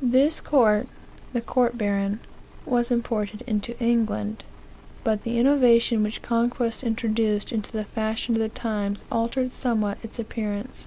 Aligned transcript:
"This 0.00 0.40
court 0.40 0.86
(the 1.32 1.40
court 1.40 1.76
baron) 1.76 2.20
was 2.64 2.92
imported 2.92 3.42
into 3.48 3.76
England; 3.82 4.44
but 5.02 5.24
the 5.24 5.40
innovation 5.40 6.04
which 6.04 6.22
conquest 6.22 6.84
introduced 6.84 7.50
into 7.50 7.72
the 7.72 7.82
fashion 7.82 8.36
of 8.36 8.40
the 8.40 8.48
times 8.48 9.02
altered 9.10 9.50
somewhat 9.50 9.98
its 10.04 10.20
appearance. 10.20 10.86